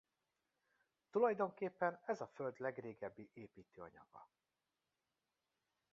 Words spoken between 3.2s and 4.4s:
építőanyaga.